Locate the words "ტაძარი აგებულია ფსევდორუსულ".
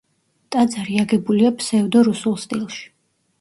0.53-2.41